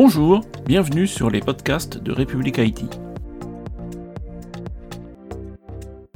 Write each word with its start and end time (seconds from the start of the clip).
Bonjour, 0.00 0.42
bienvenue 0.64 1.08
sur 1.08 1.28
les 1.28 1.40
podcasts 1.40 1.98
de 1.98 2.12
République 2.12 2.60
Haïti. 2.60 2.88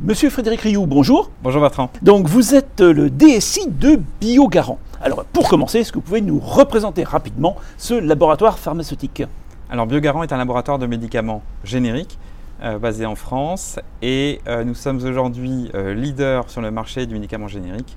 Monsieur 0.00 0.30
Frédéric 0.30 0.62
Rioux, 0.62 0.86
bonjour. 0.86 1.30
Bonjour 1.42 1.60
Bertrand. 1.60 1.90
Donc 2.00 2.26
vous 2.26 2.54
êtes 2.54 2.80
le 2.80 3.10
DSI 3.10 3.68
de 3.68 4.00
BioGarant. 4.18 4.78
Alors 5.02 5.26
pour 5.26 5.50
commencer, 5.50 5.80
est-ce 5.80 5.92
que 5.92 5.98
vous 5.98 6.04
pouvez 6.06 6.22
nous 6.22 6.40
représenter 6.40 7.04
rapidement 7.04 7.56
ce 7.76 7.92
laboratoire 7.92 8.58
pharmaceutique? 8.58 9.24
Alors 9.68 9.86
BioGarant 9.86 10.22
est 10.22 10.32
un 10.32 10.38
laboratoire 10.38 10.78
de 10.78 10.86
médicaments 10.86 11.42
génériques 11.62 12.18
euh, 12.62 12.78
basé 12.78 13.04
en 13.04 13.14
France 13.14 13.78
et 14.00 14.40
euh, 14.48 14.64
nous 14.64 14.74
sommes 14.74 15.04
aujourd'hui 15.04 15.70
euh, 15.74 15.92
leader 15.92 16.48
sur 16.48 16.62
le 16.62 16.70
marché 16.70 17.04
du 17.04 17.12
médicament 17.12 17.46
générique. 17.46 17.94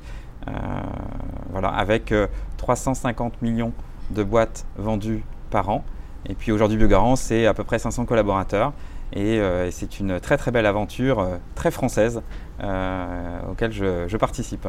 voilà, 1.53 1.69
avec 1.69 2.13
350 2.57 3.41
millions 3.41 3.71
de 4.11 4.23
boîtes 4.23 4.65
vendues 4.77 5.23
par 5.49 5.69
an. 5.69 5.83
Et 6.27 6.35
puis 6.35 6.51
aujourd'hui 6.51 6.77
BioGarant, 6.77 7.15
c'est 7.15 7.45
à 7.45 7.53
peu 7.53 7.63
près 7.63 7.79
500 7.79 8.05
collaborateurs 8.05 8.73
euh, 9.17 9.67
et, 9.67 9.71
c'est 9.71 9.99
une 9.99 10.19
très 10.19 10.37
très 10.37 10.51
belle 10.51 10.65
aventure, 10.65 11.19
euh, 11.19 11.37
très 11.55 11.71
française, 11.71 12.21
euh, 12.61 13.39
auquel 13.51 13.71
je, 13.71 14.17
participe. 14.17 14.67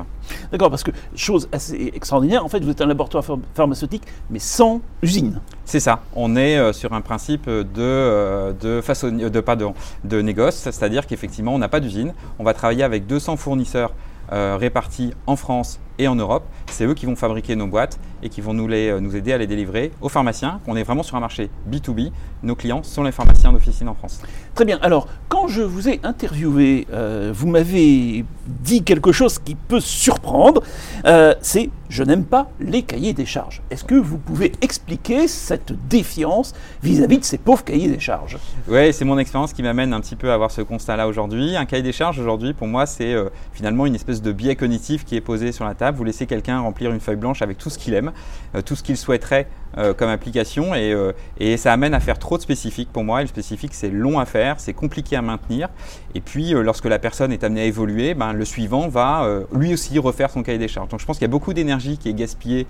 D'accord, 0.53 0.71
parce 0.71 0.83
que 0.83 0.93
chose 1.15 1.49
assez 1.53 1.93
extraordinaire, 1.95 2.45
en 2.45 2.49
fait, 2.49 2.61
vous 2.61 2.71
êtes 2.71 2.81
un 2.81 2.87
laboratoire 2.87 3.25
pharmaceutique, 3.55 4.05
mais 4.31 4.39
sans 4.39 4.81
usine. 5.03 5.41
C'est 5.65 5.81
ça. 5.81 6.01
On 6.15 6.37
est 6.37 6.73
sur 6.73 6.93
un 6.93 7.01
principe 7.01 7.49
de, 7.49 8.53
de, 8.61 8.81
façon, 8.81 9.11
de, 9.11 9.41
pardon, 9.41 9.75
de 10.05 10.21
négoce, 10.21 10.57
c'est-à-dire 10.57 11.07
qu'effectivement, 11.07 11.55
on 11.55 11.59
n'a 11.59 11.69
pas 11.69 11.81
d'usine. 11.81 12.15
On 12.39 12.45
va 12.45 12.55
travailler 12.55 12.85
avec 12.85 13.07
200 13.07 13.37
fournisseurs 13.37 13.93
répartis 14.31 15.13
en 15.27 15.35
France 15.35 15.81
et 16.01 16.09
en 16.09 16.17
Europe. 16.17 16.45
C'est 16.67 16.85
eux 16.85 16.95
qui 16.95 17.07
vont 17.07 17.15
fabriquer 17.15 17.55
nos 17.55 17.67
boîtes 17.67 18.01
et 18.23 18.29
qui 18.29 18.41
vont 18.41 18.55
nous, 18.55 18.67
les, 18.67 18.89
euh, 18.89 19.01
nous 19.01 19.17
aider 19.17 19.33
à 19.33 19.39
les 19.39 19.47
délivrer 19.47 19.93
aux 20.01 20.09
pharmaciens. 20.09 20.61
On 20.67 20.77
est 20.77 20.83
vraiment 20.83 21.03
sur 21.03 21.17
un 21.17 21.21
marché 21.21 21.51
B2B. 21.71 22.11
Nos 22.43 22.55
clients 22.55 22.83
sont 22.83 23.03
les 23.03 23.13
pharmaciens 23.13 23.53
d'officine 23.53 23.89
en 23.89 23.95
France. 23.95 24.21
Très 24.55 24.65
bien. 24.65 24.79
Alors, 24.83 25.07
quand 25.29 25.47
je 25.47 25.63
vous 25.63 25.89
ai 25.89 26.01
interviewé, 26.03 26.87
euh, 26.93 27.33
vous 27.35 27.49
m'avez 27.49 28.25
dit 28.47 28.83
quelque 28.83 29.13
chose 29.13 29.39
qui 29.39 29.55
peut 29.55 29.81
surprendre. 29.81 30.63
Euh, 31.05 31.35
c'est 31.43 31.71
je 31.89 32.05
n'aime 32.05 32.25
pas 32.25 32.49
les 32.61 32.83
cahiers 32.83 33.13
des 33.13 33.27
charges. 33.27 33.63
Est-ce 33.71 33.83
que 33.83 33.97
vous 33.97 34.17
pouvez 34.17 34.53
expliquer 34.63 35.27
cette 35.27 35.73
défiance 35.89 36.55
vis-à-vis 36.85 37.19
de 37.19 37.25
ces 37.25 37.37
pauvres 37.37 37.65
cahiers 37.65 37.89
des 37.89 37.99
charges? 37.99 38.39
Oui, 38.69 38.93
c'est 38.93 39.05
mon 39.05 39.19
expérience 39.19 39.53
qui 39.53 39.65
m'amène 39.65 39.93
un 39.93 40.01
petit 40.01 40.15
peu 40.15 40.31
à 40.31 40.35
avoir 40.35 40.53
ce 40.53 40.63
constat-là 40.63 41.09
aujourd'hui. 41.09 41.57
Un 41.57 41.65
cahier 41.65 41.83
des 41.83 41.91
charges 41.91 42.21
aujourd'hui, 42.21 42.55
pour 42.55 42.69
moi, 42.69 42.87
c'est 42.87 43.17
finalement 43.53 43.87
une 43.87 43.97
espèce 43.97 44.23
de 44.23 44.31
biais 44.31 44.55
cognitif 44.55 45.05
qui 45.05 45.17
est 45.17 45.21
posé 45.21 45.51
sur 45.51 45.65
la 45.65 45.75
table 45.75 45.90
vous 45.97 46.05
laissez 46.05 46.27
quelqu'un 46.27 46.61
remplir 46.61 46.93
une 46.93 47.01
feuille 47.01 47.17
blanche 47.17 47.43
avec 47.43 47.59
tout 47.59 47.71
ce 47.71 47.79
qu'il 47.79 47.95
aime, 47.95 48.13
euh, 48.55 48.63
tout 48.63 48.75
ce 48.75 48.83
qu'il 48.83 48.97
souhaiterait 48.97 49.47
euh, 49.79 49.95
comme 49.95 50.09
application 50.09 50.73
euh, 50.75 51.13
et, 51.39 51.57
ça 51.57 51.73
amène 51.73 51.95
à 51.95 52.01
faire 52.01 52.19
trop 52.19 52.37
de 52.37 52.43
spécifiques 52.43 52.91
pour 52.93 53.05
moi. 53.05 53.21
Le 53.21 53.27
spécifique, 53.27 53.75
c'est 53.75 53.91
long 53.91 54.19
à 54.19 54.25
faire, 54.25 54.59
c'est 54.59 54.73
compliqué 54.73 55.17
à 55.17 55.23
maintenir. 55.23 55.69
Et 56.15 56.21
puis, 56.21 56.51
lorsque 56.51 56.87
la 56.87 56.99
personne 56.99 57.33
est 57.33 57.45
amenée 57.45 57.63
à 57.63 57.65
évoluer, 57.65 58.15
ben, 58.15 58.33
le 58.33 58.45
suivant 58.45 58.89
va 58.89 59.25
lui 59.53 59.73
aussi 59.73 59.99
refaire 59.99 60.31
son 60.31 60.43
cahier 60.43 60.59
des 60.59 60.69
charges. 60.69 60.89
Donc, 60.89 61.01
je 61.01 61.07
pense 61.07 61.19
qu'il 61.19 61.25
y 61.25 61.31
a 61.31 61.31
beaucoup 61.31 61.53
d'énergie 61.53 61.99
qui 61.99 62.09
est 62.09 62.15
gaspillée, 62.15 62.67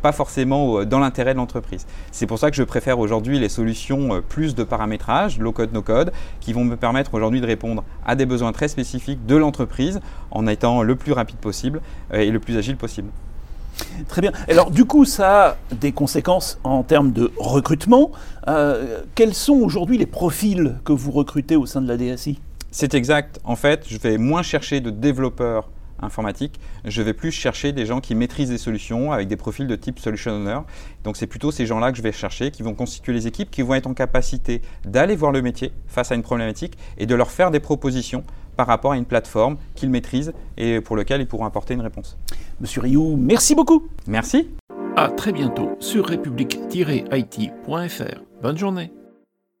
pas 0.00 0.12
forcément 0.12 0.84
dans 0.84 0.98
l'intérêt 0.98 1.34
de 1.34 1.38
l'entreprise. 1.38 1.86
C'est 2.12 2.26
pour 2.26 2.38
ça 2.38 2.50
que 2.50 2.56
je 2.56 2.62
préfère 2.62 2.98
aujourd'hui 2.98 3.38
les 3.38 3.48
solutions 3.48 4.22
plus 4.26 4.54
de 4.54 4.64
paramétrage, 4.64 5.38
low 5.38 5.52
code, 5.52 5.72
no 5.74 5.82
code, 5.82 6.12
qui 6.40 6.52
vont 6.52 6.64
me 6.64 6.76
permettre 6.76 7.12
aujourd'hui 7.14 7.40
de 7.40 7.46
répondre 7.46 7.84
à 8.06 8.14
des 8.14 8.24
besoins 8.26 8.52
très 8.52 8.68
spécifiques 8.68 9.26
de 9.26 9.36
l'entreprise 9.36 10.00
en 10.30 10.46
étant 10.46 10.82
le 10.82 10.96
plus 10.96 11.12
rapide 11.12 11.36
possible 11.36 11.80
et 12.12 12.30
le 12.30 12.38
plus 12.38 12.56
agile 12.58 12.76
possible. 12.76 13.08
Très 14.08 14.20
bien. 14.20 14.32
Alors 14.48 14.70
du 14.70 14.84
coup, 14.84 15.04
ça 15.04 15.46
a 15.46 15.56
des 15.74 15.92
conséquences 15.92 16.58
en 16.64 16.82
termes 16.82 17.12
de 17.12 17.30
recrutement. 17.38 18.10
Euh, 18.48 19.00
quels 19.14 19.34
sont 19.34 19.54
aujourd'hui 19.54 19.98
les 19.98 20.06
profils 20.06 20.76
que 20.84 20.92
vous 20.92 21.10
recrutez 21.10 21.56
au 21.56 21.66
sein 21.66 21.80
de 21.80 21.88
la 21.88 21.96
DSI 21.96 22.40
C'est 22.70 22.94
exact. 22.94 23.40
En 23.44 23.56
fait, 23.56 23.86
je 23.88 23.98
vais 23.98 24.18
moins 24.18 24.42
chercher 24.42 24.80
de 24.80 24.90
développeurs 24.90 25.68
informatiques, 26.00 26.60
je 26.84 27.02
vais 27.02 27.12
plus 27.12 27.32
chercher 27.32 27.72
des 27.72 27.86
gens 27.86 28.00
qui 28.00 28.14
maîtrisent 28.14 28.50
des 28.50 28.58
solutions 28.58 29.12
avec 29.12 29.26
des 29.26 29.36
profils 29.36 29.66
de 29.66 29.76
type 29.76 29.98
solution 29.98 30.32
owner. 30.32 30.60
Donc 31.04 31.16
c'est 31.16 31.26
plutôt 31.26 31.50
ces 31.50 31.66
gens-là 31.66 31.90
que 31.90 31.98
je 31.98 32.02
vais 32.02 32.12
chercher, 32.12 32.50
qui 32.50 32.62
vont 32.62 32.74
constituer 32.74 33.12
les 33.12 33.26
équipes, 33.26 33.50
qui 33.50 33.62
vont 33.62 33.74
être 33.74 33.86
en 33.86 33.94
capacité 33.94 34.62
d'aller 34.84 35.16
voir 35.16 35.32
le 35.32 35.42
métier 35.42 35.72
face 35.86 36.12
à 36.12 36.14
une 36.14 36.22
problématique 36.22 36.78
et 36.98 37.06
de 37.06 37.14
leur 37.14 37.30
faire 37.30 37.50
des 37.50 37.60
propositions 37.60 38.22
par 38.58 38.66
rapport 38.66 38.92
à 38.92 38.96
une 38.96 39.06
plateforme 39.06 39.56
qu'ils 39.76 39.88
maîtrisent 39.88 40.34
et 40.56 40.80
pour 40.80 40.96
lequel 40.96 41.20
ils 41.20 41.28
pourront 41.28 41.46
apporter 41.46 41.74
une 41.74 41.80
réponse. 41.80 42.18
Monsieur 42.60 42.82
Rioux, 42.82 43.16
merci 43.16 43.54
beaucoup. 43.54 43.86
Merci. 44.08 44.50
À 44.96 45.08
très 45.08 45.32
bientôt 45.32 45.70
sur 45.78 46.04
république-it.fr. 46.04 48.20
Bonne 48.42 48.58
journée. 48.58 48.92